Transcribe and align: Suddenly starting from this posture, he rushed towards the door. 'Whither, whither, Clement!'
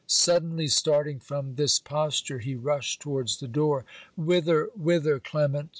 Suddenly 0.07 0.65
starting 0.67 1.19
from 1.19 1.57
this 1.57 1.77
posture, 1.77 2.39
he 2.39 2.55
rushed 2.55 2.99
towards 3.01 3.37
the 3.39 3.47
door. 3.47 3.85
'Whither, 4.17 4.71
whither, 4.75 5.19
Clement!' 5.19 5.69